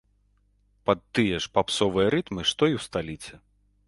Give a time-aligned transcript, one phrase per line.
[0.85, 3.41] Пад тыя ж папсовыя рытмы, што і ў сталіцы.